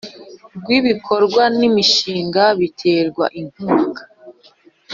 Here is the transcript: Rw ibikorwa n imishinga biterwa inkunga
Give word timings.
Rw 0.59 0.67
ibikorwa 0.79 1.43
n 1.57 1.59
imishinga 1.69 2.43
biterwa 2.59 3.25
inkunga 3.39 4.01